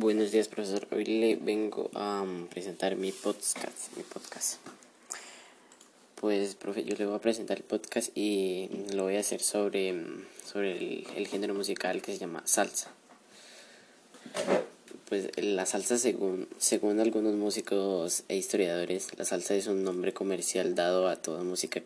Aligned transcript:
Buenos 0.00 0.30
días, 0.30 0.46
profesor. 0.46 0.86
Hoy 0.92 1.04
le 1.06 1.34
vengo 1.34 1.90
a 1.92 2.22
um, 2.22 2.46
presentar 2.46 2.94
mi 2.94 3.10
podcast, 3.10 3.96
mi 3.96 4.04
podcast. 4.04 4.60
Pues, 6.14 6.54
profe, 6.54 6.84
yo 6.84 6.94
le 6.96 7.04
voy 7.04 7.16
a 7.16 7.20
presentar 7.20 7.56
el 7.56 7.64
podcast 7.64 8.16
y 8.16 8.68
lo 8.94 9.02
voy 9.02 9.16
a 9.16 9.20
hacer 9.20 9.40
sobre, 9.40 9.92
um, 9.92 10.22
sobre 10.44 11.02
el, 11.16 11.26
género 11.26 11.52
musical 11.52 12.00
que 12.00 12.12
se 12.12 12.18
llama 12.18 12.44
salsa. 12.44 12.92
Pues 15.08 15.30
la 15.36 15.66
salsa, 15.66 15.98
según, 15.98 16.46
según 16.58 17.00
algunos 17.00 17.34
músicos 17.34 18.22
e 18.28 18.36
historiadores, 18.36 19.08
la 19.18 19.24
salsa 19.24 19.56
es 19.56 19.66
un 19.66 19.82
nombre 19.82 20.12
comercial 20.12 20.76
dado 20.76 21.08
a 21.08 21.16
toda 21.16 21.42
música 21.42 21.82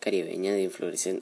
caribeña 0.00 0.54
de 0.54 0.62
influencia 0.62 1.14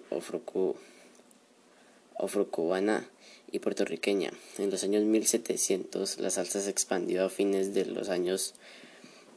afrocubana 2.24 3.08
y 3.52 3.58
puertorriqueña. 3.58 4.32
En 4.58 4.70
los 4.70 4.84
años 4.84 5.04
1700 5.04 6.18
la 6.18 6.30
salsa 6.30 6.60
se 6.60 6.70
expandió 6.70 7.24
a 7.24 7.30
fines 7.30 7.74
de 7.74 7.86
los 7.86 8.08
años 8.08 8.54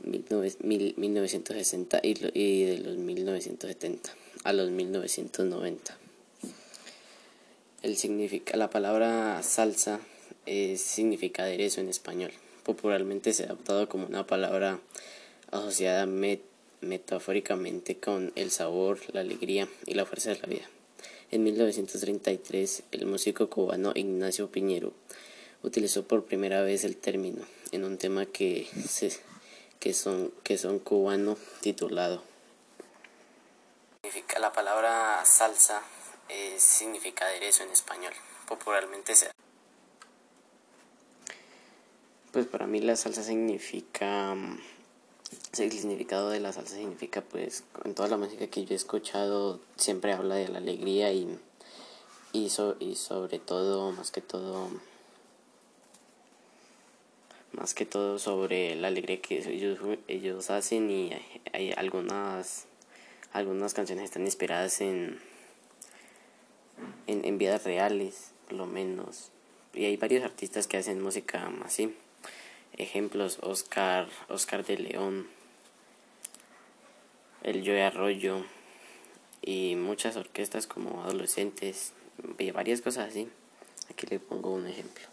1960 0.04 2.00
y, 2.04 2.64
de 2.64 2.80
los 2.80 2.98
1970 2.98 4.16
a 4.44 4.54
los 4.54 4.70
1990. 4.70 5.98
El 7.82 7.98
significa, 7.98 8.58
la 8.58 8.70
palabra 8.70 9.41
salsa 9.44 10.00
significa 10.46 11.44
aderezo 11.44 11.82
en 11.82 11.90
español. 11.90 12.32
Popularmente 12.63 13.34
se 13.34 13.44
ha 13.44 13.48
adoptado 13.48 13.90
como 13.90 14.05
una 14.05 14.26
palabra 14.26 14.80
asociada 15.52 16.05
metafóricamente 16.82 17.98
con 17.98 18.32
el 18.36 18.52
sabor, 18.52 19.00
la 19.13 19.22
alegría 19.22 19.68
y 19.86 19.94
la 19.96 20.05
fuerza 20.05 20.30
de 20.32 20.40
la 20.40 20.48
vida. 20.48 20.70
En 21.34 21.44
1933, 21.46 22.84
el 22.92 23.08
músico 23.08 23.50
cubano 23.50 23.91
Ignacio 23.96 24.52
Piñero 24.52 24.94
utilizó 25.64 26.08
por 26.08 26.26
primera 26.26 26.62
vez 26.62 26.84
el 26.84 26.96
término 26.96 27.44
en 27.72 27.86
un 27.86 27.98
tema 27.98 28.28
que, 28.28 28.70
que, 29.80 29.94
son, 29.96 30.32
que 30.44 30.60
son 30.60 30.77
cubano 30.77 31.35
titulado. 31.62 32.22
La 34.40 34.54
palabra 34.54 35.26
salsa 35.26 35.82
significa 36.57 37.26
aderezo 37.26 37.63
en 37.63 37.72
español. 37.72 38.13
Popularmente 38.48 39.16
se 39.16 39.32
Pues 42.32 42.46
para 42.46 42.68
mí 42.68 42.79
la 42.79 42.96
salsa 42.96 43.24
significa 43.24 44.35
el 45.59 45.71
significado 45.71 46.29
de 46.29 46.40
la 46.40 46.51
salsa 46.51 46.76
significa 46.76 47.21
pues 47.21 47.63
en 47.85 47.93
toda 47.93 48.09
la 48.09 48.18
música 48.18 48.48
que 48.48 48.65
yo 48.65 48.73
he 48.73 48.76
escuchado 48.76 49.60
siempre 49.76 50.13
habla 50.13 50.35
de 50.35 50.48
la 50.48 50.57
alegría 50.57 51.12
y 51.12 51.40
y, 52.32 52.49
y 52.79 52.95
sobre 52.95 53.37
todo 53.37 53.91
más 53.91 54.10
que 54.10 54.21
todo 54.21 54.70
más 57.51 57.76
que 57.76 57.85
todo 57.85 58.18
sobre 58.18 58.76
la 58.76 58.87
alegría 58.87 59.21
que 59.21 59.48
ellos, 59.48 59.79
ellos 60.07 60.49
hacen 60.49 60.90
y 60.90 61.12
hay 61.54 61.71
algunas 61.73 62.65
algunas 63.32 63.76
canciones 63.76 64.06
están 64.06 64.23
inspiradas 64.23 64.81
en, 64.81 65.19
en 67.06 67.25
en 67.25 67.38
vidas 67.38 67.63
reales 67.63 68.31
por 68.45 68.53
lo 68.53 68.66
menos. 68.66 69.29
Y 69.73 69.85
hay 69.85 69.97
varios 69.97 70.23
artistas 70.23 70.67
que 70.67 70.78
hacen 70.78 71.01
música 71.01 71.51
así. 71.63 71.95
Ejemplos 72.73 73.40
Oscar 73.41 74.07
Oscar 74.29 74.66
de 74.66 74.78
León 74.78 75.28
el 77.44 77.66
Joe 77.66 77.84
Arroyo 77.84 78.46
y 79.41 79.75
muchas 79.75 80.16
orquestas 80.16 80.68
como 80.68 81.03
adolescentes 81.03 81.94
y 82.40 82.52
varias 82.52 82.81
cosas 82.81 83.09
así. 83.09 83.30
Aquí 83.90 84.08
le 84.08 84.19
pongo 84.19 84.53
un 84.53 84.68
ejemplo. 84.68 85.06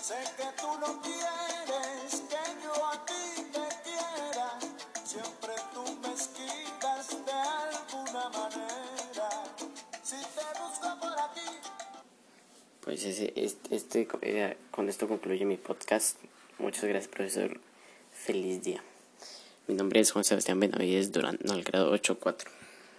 Sé 0.00 0.16
que 0.36 0.44
tú 0.60 1.17
pues 12.88 13.04
ese, 13.04 13.34
este, 13.36 14.08
eh, 14.22 14.56
con 14.70 14.88
esto 14.88 15.08
concluye 15.08 15.44
mi 15.44 15.58
podcast. 15.58 16.16
Muchas 16.58 16.84
gracias, 16.84 17.08
profesor. 17.08 17.60
Feliz 18.14 18.62
día. 18.62 18.82
Mi 19.66 19.74
nombre 19.74 20.00
es 20.00 20.10
Juan 20.10 20.24
Sebastián 20.24 20.58
Benavides 20.58 21.12
Durán, 21.12 21.38
al 21.50 21.64
grado 21.64 21.94
8-4. 21.94 22.48